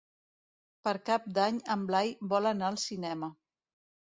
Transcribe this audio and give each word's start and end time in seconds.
Per 0.87 0.93
Cap 1.09 1.27
d'Any 1.35 1.59
en 1.75 1.83
Blai 1.91 2.11
vol 2.33 2.53
anar 2.53 2.73
al 2.73 2.81
cinema. 2.89 3.31